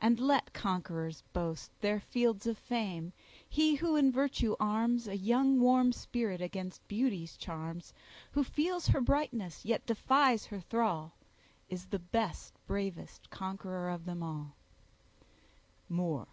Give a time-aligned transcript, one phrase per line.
[0.00, 5.92] And let conquerors boast Their fields of fame—he who in virtue arms A young warm
[5.92, 7.92] spirit against beauty's charms,
[8.30, 11.14] Who feels her brightness, yet defies her thrall,
[11.68, 14.54] Is the best, bravest conqueror of them all.
[15.88, 16.28] —MOORE.